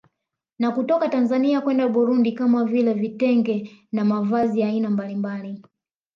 Na 0.59 0.71
kutoka 0.71 1.09
Tanzania 1.09 1.61
kwenda 1.61 1.87
Burundi 1.87 2.31
kama 2.31 2.65
vile 2.65 2.93
Vitenge 2.93 3.85
na 3.91 4.05
mavazi 4.05 4.59
ya 4.59 4.67
aina 4.67 4.89
mbalimbali 4.89 5.61